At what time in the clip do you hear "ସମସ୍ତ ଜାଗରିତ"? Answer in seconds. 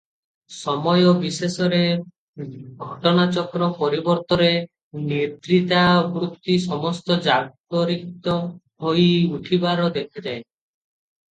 6.67-8.39